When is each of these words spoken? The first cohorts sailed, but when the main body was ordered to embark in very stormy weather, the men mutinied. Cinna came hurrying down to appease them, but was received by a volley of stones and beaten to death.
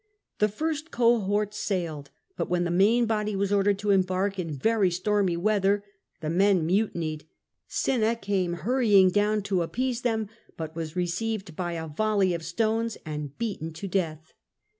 The 0.39 0.49
first 0.49 0.89
cohorts 0.89 1.59
sailed, 1.59 2.09
but 2.35 2.49
when 2.49 2.63
the 2.63 2.71
main 2.71 3.05
body 3.05 3.35
was 3.35 3.51
ordered 3.53 3.77
to 3.77 3.91
embark 3.91 4.39
in 4.39 4.49
very 4.51 4.89
stormy 4.89 5.37
weather, 5.37 5.83
the 6.21 6.29
men 6.31 6.65
mutinied. 6.65 7.27
Cinna 7.67 8.15
came 8.15 8.53
hurrying 8.65 9.11
down 9.11 9.43
to 9.43 9.61
appease 9.61 10.01
them, 10.01 10.27
but 10.57 10.75
was 10.75 10.95
received 10.95 11.55
by 11.55 11.73
a 11.73 11.87
volley 11.87 12.33
of 12.33 12.41
stones 12.43 12.97
and 13.05 13.37
beaten 13.37 13.73
to 13.73 13.87
death. 13.87 14.33